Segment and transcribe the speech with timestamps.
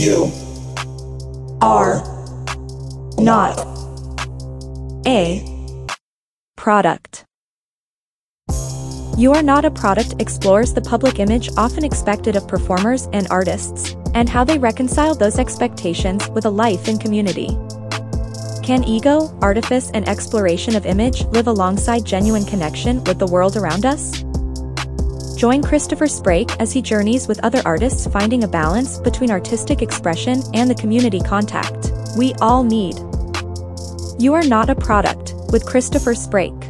[0.00, 0.32] You
[1.60, 2.02] are
[3.18, 3.58] not
[5.06, 5.44] a
[6.56, 7.26] product.
[9.18, 13.94] You Are Not a Product explores the public image often expected of performers and artists,
[14.14, 17.48] and how they reconcile those expectations with a life in community.
[18.62, 23.84] Can ego, artifice and exploration of image live alongside genuine connection with the world around
[23.84, 24.24] us?
[25.40, 30.42] Join Christopher Sprake as he journeys with other artists finding a balance between artistic expression
[30.52, 32.98] and the community contact we all need.
[34.18, 36.66] You Are Not a Product, with Christopher Sprake.